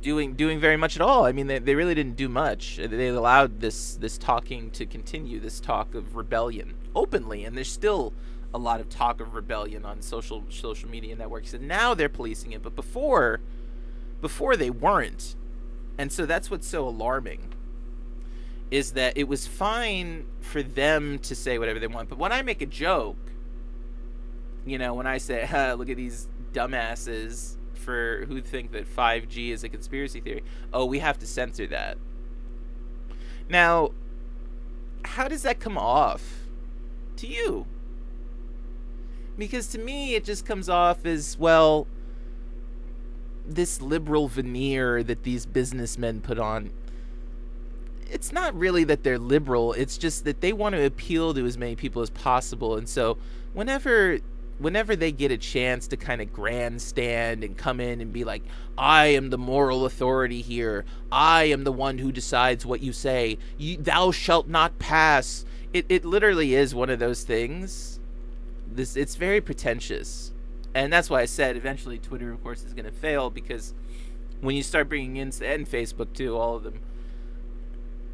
doing 0.00 0.34
doing 0.34 0.60
very 0.60 0.76
much 0.76 0.96
at 0.96 1.02
all. 1.02 1.24
I 1.24 1.32
mean, 1.32 1.46
they, 1.46 1.58
they 1.58 1.74
really 1.74 1.94
didn't 1.94 2.16
do 2.16 2.28
much. 2.28 2.76
They 2.76 3.08
allowed 3.08 3.60
this 3.60 3.94
this 3.96 4.18
talking 4.18 4.70
to 4.72 4.86
continue, 4.86 5.40
this 5.40 5.60
talk 5.60 5.94
of 5.94 6.16
rebellion 6.16 6.74
openly, 6.94 7.44
and 7.44 7.56
there's 7.56 7.72
still 7.72 8.12
a 8.54 8.58
lot 8.58 8.80
of 8.80 8.88
talk 8.88 9.20
of 9.20 9.34
rebellion 9.34 9.84
on 9.84 10.02
social 10.02 10.44
social 10.50 10.88
media 10.88 11.16
networks. 11.16 11.54
And 11.54 11.66
now 11.66 11.94
they're 11.94 12.08
policing 12.08 12.52
it, 12.52 12.62
but 12.62 12.76
before 12.76 13.40
before 14.20 14.56
they 14.56 14.70
weren't. 14.70 15.34
And 15.98 16.12
so 16.12 16.26
that's 16.26 16.50
what's 16.50 16.66
so 16.66 16.86
alarming 16.86 17.54
is 18.70 18.92
that 18.92 19.18
it 19.18 19.28
was 19.28 19.46
fine 19.46 20.24
for 20.40 20.62
them 20.62 21.18
to 21.18 21.34
say 21.34 21.58
whatever 21.58 21.78
they 21.78 21.86
want, 21.86 22.08
but 22.08 22.18
when 22.18 22.32
I 22.32 22.40
make 22.40 22.62
a 22.62 22.66
joke 22.66 23.31
you 24.64 24.78
know, 24.78 24.94
when 24.94 25.06
I 25.06 25.18
say, 25.18 25.48
look 25.78 25.88
at 25.88 25.96
these 25.96 26.28
dumbasses 26.52 27.56
for 27.74 28.24
who 28.26 28.40
think 28.40 28.72
that 28.72 28.86
5G 28.86 29.50
is 29.50 29.64
a 29.64 29.68
conspiracy 29.68 30.20
theory, 30.20 30.44
oh, 30.72 30.84
we 30.84 31.00
have 31.00 31.18
to 31.18 31.26
censor 31.26 31.66
that. 31.68 31.98
Now, 33.48 33.90
how 35.04 35.28
does 35.28 35.42
that 35.42 35.60
come 35.60 35.76
off 35.76 36.48
to 37.16 37.26
you? 37.26 37.66
Because 39.36 39.66
to 39.68 39.78
me, 39.78 40.14
it 40.14 40.24
just 40.24 40.46
comes 40.46 40.68
off 40.68 41.04
as, 41.04 41.36
well, 41.38 41.86
this 43.44 43.80
liberal 43.82 44.28
veneer 44.28 45.02
that 45.02 45.24
these 45.24 45.46
businessmen 45.46 46.20
put 46.20 46.38
on. 46.38 46.70
it's 48.10 48.30
not 48.30 48.54
really 48.54 48.84
that 48.84 49.02
they're 49.02 49.18
liberal. 49.18 49.72
It's 49.72 49.96
just 49.96 50.24
that 50.24 50.42
they 50.42 50.52
want 50.52 50.74
to 50.74 50.84
appeal 50.84 51.32
to 51.32 51.46
as 51.46 51.56
many 51.56 51.74
people 51.74 52.02
as 52.02 52.10
possible. 52.10 52.76
And 52.76 52.86
so 52.88 53.16
whenever 53.54 54.18
whenever 54.62 54.96
they 54.96 55.12
get 55.12 55.30
a 55.30 55.36
chance 55.36 55.88
to 55.88 55.96
kind 55.96 56.20
of 56.20 56.32
grandstand 56.32 57.44
and 57.44 57.56
come 57.56 57.80
in 57.80 58.00
and 58.00 58.12
be 58.12 58.24
like, 58.24 58.42
I 58.78 59.06
am 59.06 59.30
the 59.30 59.38
moral 59.38 59.84
authority 59.84 60.40
here. 60.40 60.84
I 61.10 61.44
am 61.44 61.64
the 61.64 61.72
one 61.72 61.98
who 61.98 62.12
decides 62.12 62.64
what 62.64 62.80
you 62.80 62.92
say. 62.92 63.38
You, 63.58 63.76
thou 63.76 64.12
shalt 64.12 64.48
not 64.48 64.78
pass. 64.78 65.44
It, 65.72 65.86
it 65.88 66.04
literally 66.04 66.54
is 66.54 66.74
one 66.74 66.90
of 66.90 66.98
those 66.98 67.24
things. 67.24 67.98
This 68.70 68.96
it's 68.96 69.16
very 69.16 69.42
pretentious, 69.42 70.32
and 70.74 70.90
that's 70.90 71.10
why 71.10 71.20
I 71.20 71.26
said 71.26 71.56
eventually 71.56 71.98
Twitter, 71.98 72.32
of 72.32 72.42
course, 72.42 72.64
is 72.64 72.72
going 72.72 72.86
to 72.86 72.92
fail 72.92 73.28
because 73.28 73.74
when 74.40 74.56
you 74.56 74.62
start 74.62 74.88
bringing 74.88 75.16
in 75.16 75.30
and 75.44 75.68
Facebook 75.68 76.14
too, 76.14 76.38
all 76.38 76.56
of 76.56 76.62
them 76.62 76.80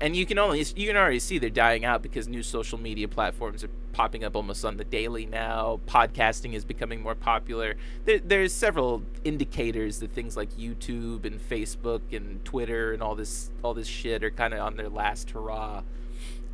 and 0.01 0.15
you 0.15 0.27
can 0.27 0.39
only 0.39 0.65
you 0.77 0.87
can 0.87 0.97
already 0.97 1.19
see 1.19 1.39
they're 1.39 1.51
dying 1.51 1.85
out 1.85 2.03
because 2.03 2.29
new 2.29 2.43
social 2.43 2.79
media 2.79 3.09
platforms 3.09 3.65
are 3.65 3.71
popping 3.99 4.23
up 4.23 4.37
almost 4.37 4.65
on 4.65 4.77
the 4.77 4.85
daily 4.85 5.27
now. 5.27 5.81
Podcasting 5.89 6.55
is 6.55 6.65
becoming 6.65 7.03
more 7.03 7.17
popular. 7.17 7.75
There, 8.05 8.21
there's 8.21 8.53
several 8.53 9.03
indicators 9.25 9.99
that 9.99 10.13
things 10.13 10.37
like 10.37 10.53
YouTube 10.53 11.25
and 11.25 11.41
Facebook 11.41 12.03
and 12.13 12.45
Twitter 12.45 12.93
and 12.93 13.03
all 13.03 13.17
this 13.17 13.51
all 13.61 13.75
this 13.75 13.89
shit 13.89 14.23
are 14.23 14.31
kind 14.31 14.55
of 14.55 14.61
on 14.61 14.77
their 14.77 14.89
last 14.89 15.33
hurrah. 15.33 15.83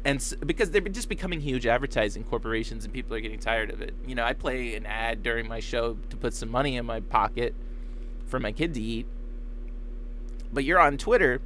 And 0.06 0.22
so, 0.22 0.36
because 0.38 0.70
they're 0.70 0.80
just 0.80 1.10
becoming 1.10 1.42
huge 1.42 1.66
advertising 1.66 2.24
corporations, 2.24 2.84
and 2.84 2.94
people 2.94 3.14
are 3.14 3.20
getting 3.20 3.38
tired 3.38 3.70
of 3.70 3.82
it. 3.82 3.94
You 4.06 4.14
know, 4.14 4.24
I 4.24 4.32
play 4.32 4.74
an 4.74 4.86
ad 4.86 5.22
during 5.22 5.46
my 5.46 5.60
show 5.60 5.98
to 6.08 6.16
put 6.16 6.32
some 6.32 6.50
money 6.50 6.78
in 6.78 6.86
my 6.86 7.00
pocket 7.00 7.54
for 8.26 8.40
my 8.40 8.52
kid 8.52 8.72
to 8.72 8.80
eat. 8.80 9.06
But 10.50 10.64
you're 10.64 10.80
on 10.80 10.96
Twitter 10.96 11.42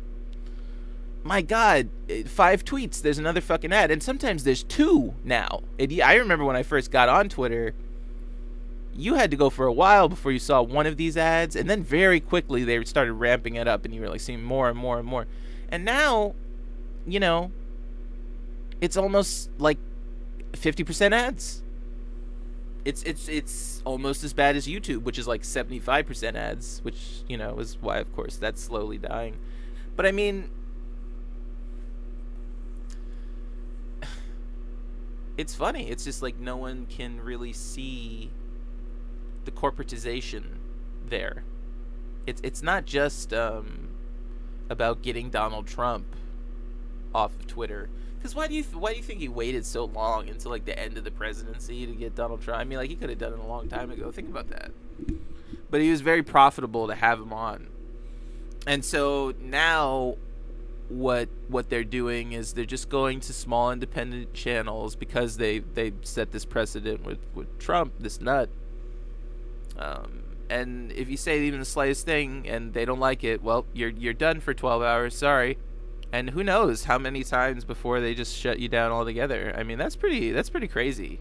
my 1.23 1.43
god, 1.43 1.89
eh, 2.09 2.23
five 2.25 2.65
tweets, 2.65 3.03
there's 3.03 3.19
another 3.19 3.41
fucking 3.41 3.73
ad. 3.73 3.91
And 3.91 4.03
sometimes 4.03 4.45
there's 4.45 4.63
two 4.63 5.15
now. 5.25 5.63
It, 5.77 6.01
I 6.03 6.15
remember 6.15 6.45
when 6.45 6.57
I 6.57 6.63
first 6.63 6.91
got 6.91 7.09
on 7.09 7.29
Twitter, 7.29 7.75
you 8.95 9.15
had 9.15 9.31
to 9.31 9.37
go 9.37 9.51
for 9.51 9.67
a 9.67 9.73
while 9.73 10.09
before 10.09 10.33
you 10.33 10.39
saw 10.39 10.63
one 10.63 10.87
of 10.87 10.97
these 10.97 11.17
ads. 11.17 11.55
And 11.55 11.69
then 11.69 11.83
very 11.83 12.21
quickly 12.21 12.65
they 12.65 12.83
started 12.85 13.13
ramping 13.13 13.57
it 13.57 13.69
up 13.69 13.85
and 13.85 13.95
you 13.95 14.01
were 14.01 14.09
like 14.09 14.21
seeing 14.21 14.43
more 14.43 14.69
and 14.69 14.79
more 14.79 14.99
and 14.99 15.07
more. 15.07 15.27
And 15.71 15.85
now, 15.85 16.35
you 17.07 17.21
know, 17.21 17.53
it's 18.81 18.97
almost 18.97 19.51
like 19.59 19.79
50% 20.53 21.13
ads. 21.13 21.63
It's 22.85 23.03
it's 23.03 23.29
it's 23.29 23.83
almost 23.85 24.25
as 24.25 24.33
bad 24.33 24.57
as 24.57 24.67
YouTube, 24.67 25.03
which 25.03 25.19
is 25.19 25.29
like 25.29 25.43
75% 25.43 26.35
ads, 26.37 26.81
which, 26.85 27.23
you 27.29 27.37
know, 27.37 27.59
is 27.59 27.77
why 27.81 27.99
of 27.99 28.15
course 28.15 28.37
that's 28.37 28.63
slowly 28.63 28.97
dying. 28.97 29.37
But 29.95 30.07
I 30.07 30.13
mean, 30.13 30.49
it's 35.39 35.55
funny. 35.55 35.89
It's 35.89 36.05
just 36.05 36.21
like 36.21 36.39
no 36.39 36.57
one 36.57 36.87
can 36.87 37.21
really 37.21 37.53
see 37.53 38.31
the 39.45 39.53
corporatization 39.53 40.43
there. 41.09 41.45
It's 42.27 42.41
it's 42.45 42.63
not 42.63 42.85
just 42.85 43.33
um, 43.33 43.89
about 44.69 45.01
getting 45.01 45.31
Donald 45.31 45.67
Trump 45.67 46.05
off 47.15 47.35
of 47.39 47.47
Twitter. 47.47 47.89
Because 48.19 48.35
why 48.35 48.49
do 48.49 48.55
you 48.55 48.65
why 48.65 48.91
do 48.91 48.97
you 48.97 49.03
think 49.03 49.21
he 49.21 49.29
waited 49.29 49.65
so 49.65 49.85
long 49.85 50.29
until 50.29 50.51
like 50.51 50.65
the 50.65 50.77
end 50.77 50.99
of 50.99 51.05
the 51.05 51.13
presidency 51.13 51.87
to 51.87 51.93
get 51.93 52.17
Donald 52.17 52.43
Trump? 52.43 52.61
I 52.61 52.65
mean, 52.65 52.79
like 52.79 52.91
he 52.91 52.97
could 52.97 53.09
have 53.09 53.19
done 53.19 53.33
it 53.33 53.39
a 53.39 53.47
long 53.47 53.69
time 53.69 53.93
ago. 53.93 54.11
Think 54.11 54.29
about 54.29 54.51
that. 54.51 54.73
But 55.71 55.81
he 55.81 55.91
was 55.91 56.01
very 56.01 56.25
profitable 56.25 56.89
to 56.89 56.97
have 56.97 57.21
him 57.21 57.33
on, 57.33 57.69
and 58.67 58.85
so 58.85 59.35
now 59.41 60.17
what 60.89 61.29
what 61.49 61.69
they're 61.69 61.85
doing 61.85 62.33
is 62.33 62.55
they're 62.55 62.65
just 62.65 62.89
going 62.89 63.21
to 63.21 63.33
small 63.33 63.71
independent 63.71 64.33
channels 64.33 64.97
because 64.97 65.37
they 65.37 65.59
they 65.59 65.93
set 66.03 66.33
this 66.33 66.45
precedent 66.45 67.05
with 67.05 67.19
with 67.35 67.59
Trump, 67.59 67.93
this 68.01 68.21
nut. 68.21 68.49
Um, 69.79 70.23
and 70.51 70.91
if 70.93 71.09
you 71.09 71.17
say 71.17 71.43
even 71.43 71.61
the 71.61 71.67
slightest 71.67 72.07
thing 72.07 72.49
and 72.49 72.73
they 72.73 72.85
don't 72.85 73.01
like 73.01 73.23
it, 73.23 73.43
well, 73.43 73.67
you're 73.73 73.91
you're 73.91 74.15
done 74.15 74.41
for 74.41 74.55
12 74.55 74.83
hours. 74.83 75.17
Sorry. 75.17 75.59
And 76.11 76.31
who 76.31 76.43
knows 76.43 76.85
how 76.85 76.99
many 76.99 77.23
times 77.23 77.67
before 77.67 78.01
they 78.01 78.15
just 78.15 78.35
shut 78.35 78.59
you 78.59 78.69
down 78.69 78.91
altogether? 78.91 79.55
I 79.57 79.63
mean, 79.63 79.77
that's 79.77 79.95
pretty 79.95 80.33
that's 80.33 80.49
pretty 80.49 80.69
crazy. 80.69 81.21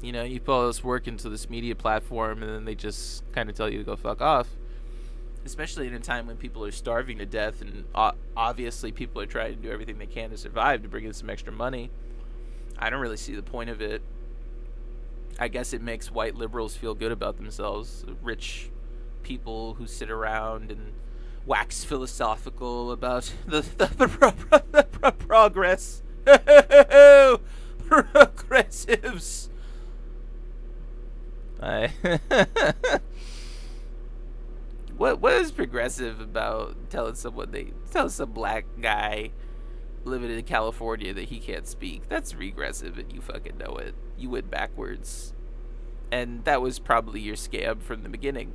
You 0.00 0.12
know, 0.12 0.22
you 0.22 0.38
put 0.38 0.52
all 0.52 0.66
this 0.68 0.84
work 0.84 1.08
into 1.08 1.28
this 1.28 1.50
media 1.50 1.74
platform 1.74 2.44
and 2.44 2.52
then 2.52 2.64
they 2.64 2.76
just 2.76 3.24
kind 3.32 3.50
of 3.50 3.56
tell 3.56 3.68
you 3.68 3.78
to 3.78 3.84
go 3.84 3.96
fuck 3.96 4.20
off 4.20 4.48
especially 5.44 5.86
in 5.86 5.94
a 5.94 6.00
time 6.00 6.26
when 6.26 6.36
people 6.36 6.64
are 6.64 6.70
starving 6.70 7.18
to 7.18 7.26
death 7.26 7.62
and 7.62 7.84
obviously 8.36 8.92
people 8.92 9.20
are 9.22 9.26
trying 9.26 9.56
to 9.56 9.62
do 9.62 9.70
everything 9.70 9.98
they 9.98 10.06
can 10.06 10.30
to 10.30 10.36
survive 10.36 10.82
to 10.82 10.88
bring 10.88 11.04
in 11.04 11.12
some 11.12 11.30
extra 11.30 11.52
money. 11.52 11.90
I 12.78 12.90
don't 12.90 13.00
really 13.00 13.16
see 13.16 13.34
the 13.34 13.42
point 13.42 13.70
of 13.70 13.80
it. 13.80 14.02
I 15.38 15.48
guess 15.48 15.72
it 15.72 15.82
makes 15.82 16.10
white 16.10 16.34
liberals 16.34 16.76
feel 16.76 16.94
good 16.94 17.12
about 17.12 17.36
themselves, 17.36 18.04
rich 18.22 18.70
people 19.22 19.74
who 19.74 19.86
sit 19.86 20.10
around 20.10 20.70
and 20.70 20.92
wax 21.46 21.84
philosophical 21.84 22.92
about 22.92 23.32
the, 23.46 23.62
the, 23.62 23.86
the, 23.86 24.86
the 25.00 25.12
progress. 25.12 26.02
Progressives. 27.88 29.50
I 31.60 31.90
what 34.98 35.20
what 35.20 35.32
is 35.34 35.52
progressive 35.52 36.20
about 36.20 36.90
telling 36.90 37.14
someone 37.14 37.52
they 37.52 37.72
tell 37.90 38.10
some 38.10 38.32
black 38.32 38.66
guy 38.80 39.30
living 40.04 40.30
in 40.30 40.42
California 40.42 41.14
that 41.14 41.24
he 41.24 41.38
can't 41.38 41.66
speak? 41.66 42.08
That's 42.08 42.34
regressive, 42.34 42.98
and 42.98 43.10
you 43.12 43.20
fucking 43.20 43.56
know 43.56 43.76
it. 43.76 43.94
You 44.18 44.30
went 44.30 44.50
backwards, 44.50 45.32
and 46.10 46.44
that 46.44 46.60
was 46.60 46.80
probably 46.80 47.20
your 47.20 47.36
scam 47.36 47.80
from 47.80 48.02
the 48.02 48.08
beginning. 48.08 48.52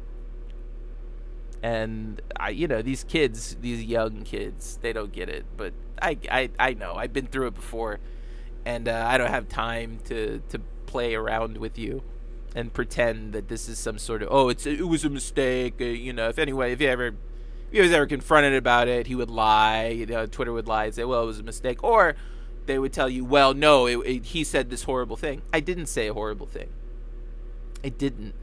And 1.63 2.21
I, 2.37 2.49
you 2.49 2.67
know, 2.67 2.81
these 2.81 3.05
kids, 3.05 3.55
these 3.61 3.85
young 3.85 4.23
kids, 4.23 4.77
they 4.81 4.91
don't 4.91 5.13
get 5.13 5.29
it, 5.29 5.45
but 5.55 5.73
I, 6.01 6.17
I, 6.29 6.49
I 6.59 6.73
know. 6.73 6.95
I've 6.95 7.13
been 7.13 7.27
through 7.27 7.47
it 7.47 7.55
before, 7.55 7.99
and 8.65 8.89
uh, 8.89 9.05
I 9.07 9.17
don't 9.17 9.29
have 9.29 9.47
time 9.47 9.99
to 10.05 10.41
to 10.49 10.59
play 10.87 11.15
around 11.15 11.57
with 11.57 11.79
you 11.79 12.03
and 12.55 12.73
pretend 12.73 13.33
that 13.33 13.47
this 13.47 13.67
is 13.67 13.79
some 13.79 13.97
sort 13.97 14.21
of 14.21 14.29
oh 14.31 14.49
it's 14.49 14.65
it 14.65 14.87
was 14.87 15.03
a 15.03 15.09
mistake 15.09 15.75
uh, 15.81 15.85
you 15.85 16.13
know 16.13 16.29
if 16.29 16.37
anyway 16.37 16.71
if 16.71 16.79
he 16.79 16.87
ever 16.87 17.07
if 17.07 17.15
he 17.71 17.81
was 17.81 17.91
ever 17.91 18.05
confronted 18.05 18.53
about 18.53 18.87
it 18.87 19.07
he 19.07 19.15
would 19.15 19.29
lie 19.29 19.87
you 19.87 20.05
know 20.05 20.25
Twitter 20.25 20.53
would 20.53 20.67
lie 20.67 20.85
and 20.85 20.95
say 20.95 21.03
well 21.03 21.23
it 21.23 21.27
was 21.27 21.39
a 21.39 21.43
mistake 21.43 21.83
or 21.83 22.15
they 22.65 22.79
would 22.79 22.93
tell 22.93 23.09
you 23.09 23.25
well 23.25 23.53
no 23.53 23.87
it, 23.87 23.97
it, 24.05 24.25
he 24.25 24.43
said 24.43 24.69
this 24.69 24.83
horrible 24.83 25.17
thing. 25.17 25.41
I 25.51 25.59
didn't 25.59 25.87
say 25.87 26.07
a 26.07 26.13
horrible 26.13 26.47
thing. 26.47 26.69
I 27.83 27.89
didn't. 27.89 28.33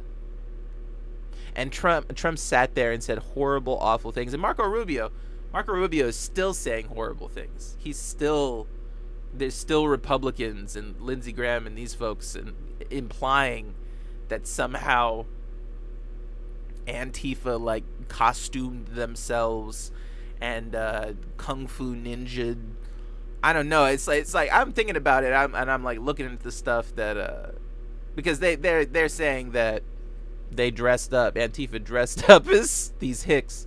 And 1.54 1.72
Trump 1.72 2.14
Trump 2.14 2.38
sat 2.38 2.74
there 2.74 2.92
and 2.92 3.02
said 3.02 3.18
horrible 3.18 3.78
awful 3.78 4.12
things. 4.12 4.32
And 4.32 4.40
Marco 4.42 4.64
Rubio 4.64 5.10
Marco 5.52 5.72
Rubio 5.72 6.06
is 6.06 6.16
still 6.16 6.54
saying 6.54 6.86
horrible 6.86 7.28
things. 7.28 7.76
He's 7.78 7.98
still 7.98 8.66
there's 9.32 9.54
still 9.54 9.86
Republicans 9.88 10.76
and 10.76 11.00
Lindsey 11.00 11.32
Graham 11.32 11.66
and 11.66 11.76
these 11.76 11.94
folks 11.94 12.34
and 12.34 12.54
implying 12.90 13.74
that 14.30 14.46
somehow 14.46 15.26
Antifa 16.86 17.60
like 17.60 17.84
costumed 18.08 18.88
themselves 18.88 19.92
and 20.40 20.74
uh, 20.74 21.12
kung 21.36 21.66
fu 21.66 21.94
ninja. 21.94 22.56
I 23.42 23.52
don't 23.52 23.68
know. 23.68 23.84
It's 23.84 24.08
like 24.08 24.20
it's 24.22 24.34
like 24.34 24.50
I'm 24.52 24.72
thinking 24.72 24.96
about 24.96 25.24
it, 25.24 25.32
I'm, 25.32 25.54
and 25.54 25.70
I'm 25.70 25.84
like 25.84 25.98
looking 25.98 26.26
at 26.26 26.40
the 26.40 26.52
stuff 26.52 26.94
that 26.96 27.16
uh, 27.16 27.50
because 28.16 28.40
they 28.40 28.56
they're 28.56 28.84
they're 28.84 29.08
saying 29.08 29.52
that 29.52 29.82
they 30.50 30.70
dressed 30.70 31.14
up 31.14 31.34
Antifa 31.34 31.82
dressed 31.82 32.28
up 32.30 32.48
as 32.48 32.92
these 32.98 33.24
hicks 33.24 33.66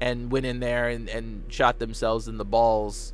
and 0.00 0.30
went 0.30 0.46
in 0.46 0.60
there 0.60 0.88
and, 0.88 1.08
and 1.08 1.44
shot 1.48 1.78
themselves 1.78 2.26
in 2.26 2.38
the 2.38 2.44
balls 2.44 3.12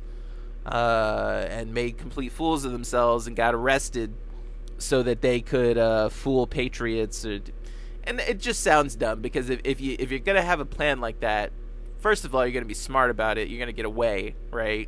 uh, 0.65 1.45
and 1.49 1.73
made 1.73 1.97
complete 1.97 2.31
fools 2.31 2.65
of 2.65 2.71
themselves 2.71 3.27
and 3.27 3.35
got 3.35 3.53
arrested 3.53 4.13
so 4.77 5.03
that 5.03 5.21
they 5.21 5.41
could 5.41 5.77
uh, 5.77 6.09
fool 6.09 6.47
patriots 6.47 7.25
or, 7.25 7.39
and 8.03 8.19
it 8.21 8.39
just 8.39 8.61
sounds 8.61 8.95
dumb 8.95 9.21
because 9.21 9.49
if, 9.49 9.59
if 9.63 9.81
you 9.81 9.95
if 9.99 10.11
you're 10.11 10.19
gonna 10.19 10.41
have 10.41 10.59
a 10.59 10.65
plan 10.65 10.99
like 10.99 11.19
that 11.19 11.51
first 11.99 12.25
of 12.25 12.33
all 12.33 12.45
you're 12.45 12.53
gonna 12.53 12.65
be 12.65 12.73
smart 12.73 13.09
about 13.11 13.37
it. 13.37 13.49
You're 13.49 13.59
gonna 13.59 13.73
get 13.73 13.85
away 13.85 14.35
right? 14.51 14.87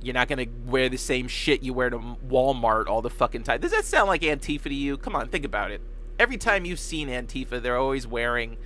You're 0.00 0.14
not 0.14 0.28
gonna 0.28 0.46
wear 0.66 0.88
the 0.88 0.96
same 0.96 1.28
shit 1.28 1.62
you 1.62 1.74
wear 1.74 1.90
to 1.90 1.98
walmart 1.98 2.86
all 2.86 3.02
the 3.02 3.10
fucking 3.10 3.42
time. 3.42 3.60
Does 3.60 3.72
that 3.72 3.84
sound 3.84 4.08
like 4.08 4.22
antifa 4.22 4.64
to 4.64 4.74
you? 4.74 4.96
Come 4.96 5.16
on 5.16 5.28
think 5.28 5.44
about 5.44 5.70
it. 5.70 5.80
Every 6.18 6.36
time 6.36 6.64
you've 6.64 6.80
seen 6.80 7.08
antifa 7.08 7.60
they're 7.60 7.76
always 7.76 8.06
wearing 8.06 8.56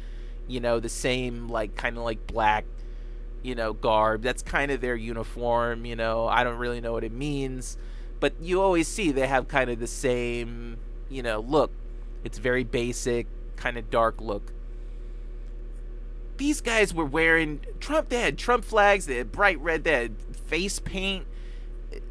you 0.47 0.61
know 0.61 0.79
the 0.79 0.89
same 0.89 1.49
like 1.49 1.75
kind 1.75 1.97
of 1.97 2.05
like 2.05 2.27
black 2.27 2.65
you 3.43 3.55
know 3.55 3.73
garb. 3.73 4.23
That's 4.23 4.43
kind 4.43 4.71
of 4.71 4.81
their 4.81 4.97
uniform 4.97 5.87
you 5.87 5.97
know? 5.97 6.29
I 6.29 6.45
don't 6.45 6.59
really 6.59 6.81
know 6.81 6.93
what 6.93 7.05
it 7.05 7.13
means 7.13 7.79
but 8.21 8.35
you 8.41 8.61
always 8.61 8.89
see 8.89 9.11
they 9.13 9.27
have 9.27 9.49
kind 9.49 9.71
of 9.71 9.79
the 9.79 9.87
same, 9.87 10.79
you 11.09 11.23
know, 11.23 11.41
look. 11.41 11.71
It's 12.25 12.39
very 12.39 12.65
basic, 12.65 13.27
kind 13.57 13.77
of 13.79 13.91
dark 13.91 14.21
look. 14.21 14.53
These 16.37 16.61
guys 16.61 16.95
were 16.95 17.05
wearing 17.05 17.61
Trump. 17.81 18.09
They 18.09 18.21
had 18.21 18.39
Trump 18.39 18.65
flags. 18.65 19.07
They 19.07 19.17
had 19.17 19.33
bright 19.33 19.59
red. 19.61 19.85
They 19.85 19.93
had 19.93 20.17
face 20.47 20.79
paint. 20.79 21.27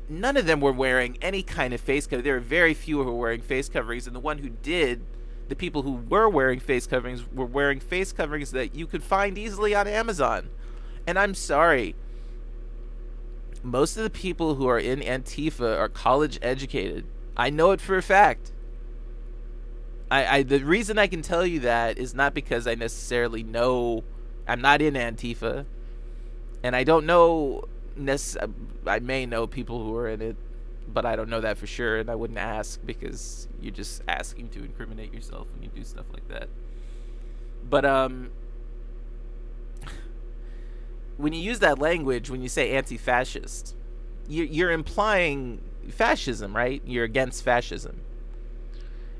None 0.09 0.37
of 0.37 0.45
them 0.45 0.61
were 0.61 0.71
wearing 0.71 1.17
any 1.21 1.43
kind 1.43 1.73
of 1.73 1.81
face 1.81 2.07
cover. 2.07 2.21
There 2.21 2.35
were 2.35 2.39
very 2.39 2.73
few 2.73 3.03
who 3.03 3.05
were 3.05 3.19
wearing 3.19 3.41
face 3.41 3.69
coverings, 3.69 4.07
and 4.07 4.15
the 4.15 4.21
one 4.21 4.37
who 4.39 4.49
did, 4.49 5.01
the 5.49 5.55
people 5.55 5.81
who 5.81 6.03
were 6.09 6.29
wearing 6.29 6.59
face 6.59 6.87
coverings, 6.87 7.25
were 7.33 7.45
wearing 7.45 7.79
face 7.79 8.11
coverings 8.11 8.51
that 8.51 8.75
you 8.75 8.87
could 8.87 9.03
find 9.03 9.37
easily 9.37 9.75
on 9.75 9.87
Amazon. 9.87 10.49
And 11.05 11.17
I'm 11.17 11.33
sorry, 11.33 11.95
most 13.67 13.97
of 13.97 14.03
the 14.03 14.09
people 14.09 14.55
who 14.55 14.67
are 14.67 14.79
in 14.79 15.01
Antifa 15.01 15.77
are 15.77 15.89
college 15.89 16.39
educated. 16.41 17.05
I 17.35 17.49
know 17.49 17.71
it 17.71 17.81
for 17.81 17.97
a 17.97 18.01
fact. 18.01 18.53
I, 20.09 20.37
I 20.37 20.43
the 20.43 20.59
reason 20.59 20.97
I 20.97 21.07
can 21.07 21.21
tell 21.21 21.45
you 21.45 21.59
that 21.61 21.97
is 21.97 22.13
not 22.13 22.33
because 22.33 22.65
I 22.65 22.75
necessarily 22.75 23.43
know 23.43 24.03
I'm 24.47 24.61
not 24.61 24.81
in 24.81 24.93
Antifa, 24.93 25.65
and 26.63 26.75
I 26.75 26.83
don't 26.83 27.05
know. 27.05 27.65
Nec- 27.97 28.37
I 28.85 28.99
may 28.99 29.25
know 29.25 29.47
people 29.47 29.83
who 29.83 29.95
are 29.97 30.07
in 30.07 30.21
it, 30.21 30.37
but 30.87 31.05
I 31.05 31.15
don't 31.15 31.29
know 31.29 31.41
that 31.41 31.57
for 31.57 31.67
sure, 31.67 31.97
and 31.97 32.09
I 32.09 32.15
wouldn't 32.15 32.39
ask 32.39 32.79
because 32.85 33.47
you're 33.59 33.73
just 33.73 34.01
asking 34.07 34.49
to 34.49 34.63
incriminate 34.63 35.13
yourself 35.13 35.47
when 35.53 35.63
you 35.63 35.69
do 35.75 35.83
stuff 35.83 36.05
like 36.13 36.27
that. 36.29 36.47
But 37.69 37.83
um, 37.83 38.29
when 41.17 41.33
you 41.33 41.41
use 41.41 41.59
that 41.59 41.79
language, 41.79 42.29
when 42.29 42.41
you 42.41 42.49
say 42.49 42.71
anti-fascist, 42.71 43.75
you're 44.27 44.71
implying 44.71 45.61
fascism, 45.89 46.55
right? 46.55 46.81
You're 46.85 47.05
against 47.05 47.43
fascism. 47.43 48.01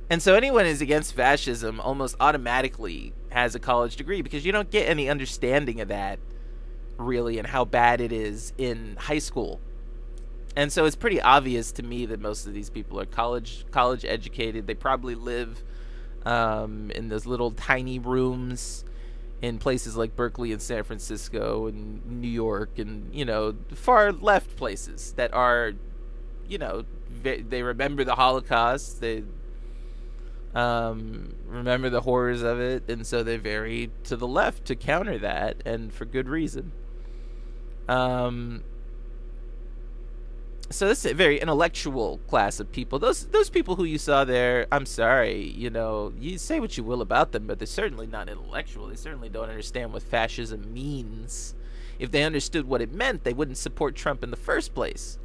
And 0.09 0.21
so 0.21 0.35
anyone 0.35 0.65
who's 0.65 0.81
against 0.81 1.13
fascism 1.13 1.79
almost 1.79 2.15
automatically 2.19 3.13
has 3.29 3.55
a 3.55 3.59
college 3.59 3.95
degree 3.97 4.21
because 4.21 4.45
you 4.45 4.51
don't 4.51 4.69
get 4.69 4.87
any 4.87 5.09
understanding 5.09 5.81
of 5.81 5.89
that 5.89 6.19
really 6.97 7.37
and 7.37 7.47
how 7.47 7.65
bad 7.65 7.99
it 7.99 8.11
is 8.11 8.53
in 8.57 8.95
high 8.99 9.19
school. 9.19 9.59
And 10.55 10.71
so 10.71 10.85
it's 10.85 10.95
pretty 10.95 11.21
obvious 11.21 11.71
to 11.73 11.83
me 11.83 12.05
that 12.07 12.19
most 12.19 12.47
of 12.47 12.53
these 12.53 12.69
people 12.69 12.99
are 12.99 13.05
college 13.05 13.65
college 13.71 14.05
educated. 14.05 14.65
They 14.65 14.73
probably 14.73 15.13
live 15.13 15.61
um, 16.25 16.89
in 16.91 17.09
those 17.09 17.25
little 17.25 17.51
tiny 17.51 17.99
rooms 17.99 18.83
in 19.41 19.59
places 19.59 19.95
like 19.95 20.15
Berkeley 20.15 20.51
and 20.51 20.61
San 20.61 20.83
Francisco 20.83 21.67
and 21.67 22.05
New 22.05 22.27
York 22.27 22.79
and 22.79 23.13
you 23.13 23.25
know 23.25 23.55
far 23.73 24.11
left 24.11 24.55
places 24.55 25.13
that 25.13 25.33
are 25.33 25.73
you 26.47 26.57
know 26.57 26.85
they 27.23 27.61
remember 27.61 28.03
the 28.03 28.15
Holocaust 28.15 29.01
they 29.01 29.23
um, 30.55 31.35
remember 31.45 31.89
the 31.89 32.01
horrors 32.01 32.41
of 32.41 32.59
it 32.59 32.89
and 32.89 33.05
so 33.05 33.21
they 33.21 33.37
vary 33.37 33.91
to 34.05 34.15
the 34.15 34.27
left 34.27 34.65
to 34.65 34.75
counter 34.75 35.17
that 35.19 35.61
and 35.65 35.93
for 35.93 36.05
good 36.05 36.27
reason. 36.27 36.71
Um, 37.87 38.63
so 40.69 40.87
this 40.87 41.05
is 41.05 41.11
a 41.11 41.15
very 41.15 41.39
intellectual 41.39 42.19
class 42.27 42.59
of 42.59 42.71
people. 42.71 42.99
Those 42.99 43.27
those 43.27 43.49
people 43.49 43.75
who 43.75 43.85
you 43.85 43.97
saw 43.97 44.25
there, 44.25 44.67
I'm 44.71 44.85
sorry, 44.85 45.41
you 45.41 45.69
know, 45.69 46.13
you 46.19 46.37
say 46.37 46.59
what 46.59 46.77
you 46.77 46.83
will 46.83 47.01
about 47.01 47.31
them, 47.31 47.47
but 47.47 47.59
they're 47.59 47.65
certainly 47.65 48.07
not 48.07 48.27
intellectual. 48.27 48.87
They 48.87 48.95
certainly 48.95 49.29
don't 49.29 49.49
understand 49.49 49.93
what 49.93 50.03
fascism 50.03 50.73
means. 50.73 51.55
If 51.99 52.11
they 52.11 52.23
understood 52.23 52.67
what 52.67 52.81
it 52.81 52.91
meant, 52.91 53.23
they 53.23 53.33
wouldn't 53.33 53.57
support 53.57 53.95
Trump 53.95 54.23
in 54.23 54.29
the 54.29 54.37
first 54.37 54.73
place. 54.73 55.17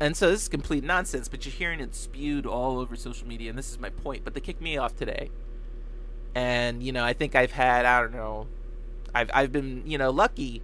And 0.00 0.16
so 0.16 0.30
this 0.30 0.42
is 0.42 0.48
complete 0.48 0.84
nonsense, 0.84 1.28
but 1.28 1.44
you're 1.44 1.52
hearing 1.52 1.80
it 1.80 1.94
spewed 1.94 2.46
all 2.46 2.78
over 2.78 2.94
social 2.94 3.26
media, 3.26 3.50
and 3.50 3.58
this 3.58 3.70
is 3.70 3.80
my 3.80 3.90
point. 3.90 4.24
But 4.24 4.34
they 4.34 4.40
kicked 4.40 4.62
me 4.62 4.76
off 4.76 4.94
today. 4.94 5.30
And, 6.36 6.84
you 6.84 6.92
know, 6.92 7.04
I 7.04 7.14
think 7.14 7.34
I've 7.34 7.50
had, 7.50 7.84
I 7.84 8.00
don't 8.00 8.12
know, 8.12 8.46
I've 9.12 9.30
I've 9.34 9.50
been, 9.50 9.82
you 9.86 9.98
know, 9.98 10.10
lucky 10.10 10.62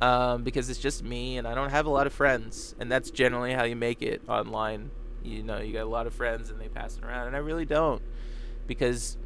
um, 0.00 0.42
because 0.42 0.70
it's 0.70 0.78
just 0.78 1.04
me 1.04 1.38
and 1.38 1.46
I 1.46 1.54
don't 1.54 1.70
have 1.70 1.86
a 1.86 1.90
lot 1.90 2.06
of 2.06 2.12
friends, 2.12 2.74
and 2.78 2.90
that's 2.90 3.10
generally 3.10 3.52
how 3.52 3.64
you 3.64 3.76
make 3.76 4.02
it 4.02 4.22
online. 4.28 4.90
You 5.22 5.42
know, 5.42 5.58
you 5.58 5.72
got 5.72 5.82
a 5.82 5.88
lot 5.88 6.06
of 6.06 6.14
friends 6.14 6.50
and 6.50 6.60
they 6.60 6.68
pass 6.68 6.96
it 6.96 7.04
around, 7.04 7.28
and 7.28 7.36
I 7.36 7.40
really 7.40 7.66
don't 7.66 8.02
because 8.66 9.16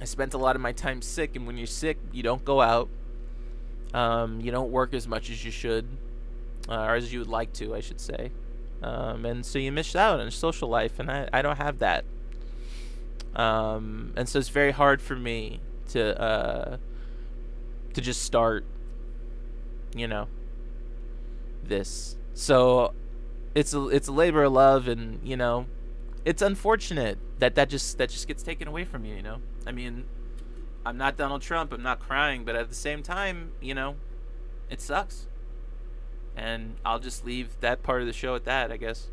I 0.00 0.04
spent 0.06 0.34
a 0.34 0.38
lot 0.38 0.56
of 0.56 0.62
my 0.62 0.72
time 0.72 1.02
sick, 1.02 1.36
and 1.36 1.46
when 1.46 1.56
you're 1.56 1.66
sick, 1.66 1.98
you 2.12 2.22
don't 2.22 2.44
go 2.44 2.60
out. 2.60 2.88
Um, 3.92 4.40
you 4.40 4.50
don't 4.50 4.70
work 4.70 4.94
as 4.94 5.06
much 5.06 5.30
as 5.30 5.44
you 5.44 5.50
should, 5.50 5.86
uh, 6.68 6.84
or 6.84 6.94
as 6.94 7.12
you 7.12 7.18
would 7.18 7.28
like 7.28 7.52
to, 7.54 7.74
I 7.74 7.80
should 7.80 8.00
say. 8.00 8.30
Um, 8.82 9.26
and 9.26 9.44
so 9.44 9.58
you 9.58 9.72
miss 9.72 9.94
out 9.94 10.20
on 10.20 10.30
social 10.30 10.68
life, 10.68 10.98
and 10.98 11.10
I, 11.10 11.28
I 11.32 11.42
don't 11.42 11.58
have 11.58 11.80
that. 11.80 12.04
Um, 13.36 14.12
and 14.16 14.28
so 14.28 14.38
it's 14.38 14.48
very 14.48 14.70
hard 14.70 15.02
for 15.02 15.14
me 15.14 15.60
to 15.90 16.20
uh, 16.20 16.76
to 17.94 18.00
just 18.00 18.22
start 18.22 18.64
you 19.94 20.08
know, 20.08 20.28
this. 21.64 22.16
So 22.34 22.94
it's 23.54 23.74
a 23.74 23.88
it's 23.88 24.08
a 24.08 24.12
labor 24.12 24.44
of 24.44 24.52
love, 24.52 24.88
and 24.88 25.20
you 25.26 25.36
know, 25.36 25.66
it's 26.24 26.42
unfortunate 26.42 27.18
that 27.38 27.54
that 27.54 27.68
just 27.68 27.98
that 27.98 28.10
just 28.10 28.28
gets 28.28 28.42
taken 28.42 28.68
away 28.68 28.84
from 28.84 29.04
you. 29.04 29.14
You 29.14 29.22
know, 29.22 29.38
I 29.66 29.72
mean, 29.72 30.04
I'm 30.84 30.96
not 30.96 31.16
Donald 31.16 31.42
Trump. 31.42 31.72
I'm 31.72 31.82
not 31.82 32.00
crying, 32.00 32.44
but 32.44 32.56
at 32.56 32.68
the 32.68 32.74
same 32.74 33.02
time, 33.02 33.52
you 33.60 33.74
know, 33.74 33.96
it 34.68 34.80
sucks. 34.80 35.26
And 36.36 36.76
I'll 36.84 37.00
just 37.00 37.24
leave 37.26 37.60
that 37.60 37.82
part 37.82 38.00
of 38.00 38.06
the 38.06 38.12
show 38.12 38.34
at 38.34 38.44
that, 38.44 38.70
I 38.72 38.76
guess. 38.76 39.08